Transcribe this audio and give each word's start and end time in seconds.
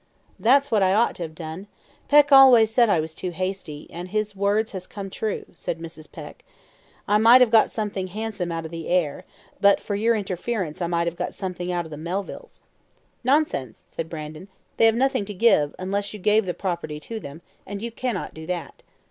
"That's 0.39 0.71
what 0.71 0.81
I 0.81 0.95
ought 0.95 1.13
to 1.17 1.21
have 1.21 1.35
done. 1.35 1.67
Peck 2.07 2.31
always 2.31 2.71
said 2.71 2.89
I 2.89 2.99
was 2.99 3.13
too 3.13 3.29
hasty; 3.29 3.87
and 3.91 4.07
his 4.07 4.35
words 4.35 4.71
has 4.71 4.87
come 4.87 5.11
true," 5.11 5.45
said 5.53 5.77
Mrs. 5.77 6.11
Peck. 6.11 6.43
"I 7.07 7.19
might 7.19 7.39
have 7.39 7.51
got 7.51 7.69
something 7.69 8.07
handsome 8.07 8.51
out 8.51 8.65
of 8.65 8.71
the 8.71 8.87
heir 8.87 9.17
and 9.17 9.25
but 9.61 9.79
for 9.79 9.93
your 9.93 10.15
interference 10.15 10.81
I 10.81 10.87
might 10.87 11.05
have 11.05 11.17
got 11.17 11.35
something 11.35 11.71
out 11.71 11.85
of 11.85 11.91
the 11.91 11.97
Melvilles." 11.97 12.61
"Nonsense!" 13.23 13.83
said 13.87 14.09
Brandon; 14.09 14.47
"they 14.77 14.87
have 14.87 14.95
nothing 14.95 15.23
to 15.25 15.35
give, 15.35 15.75
unless 15.77 16.15
you 16.15 16.19
gave 16.19 16.47
the 16.47 16.55
property 16.55 16.99
to 17.01 17.19
them; 17.19 17.43
and 17.67 17.83
you 17.83 17.91
cannot 17.91 18.33
do 18.33 18.47
that." 18.47 18.81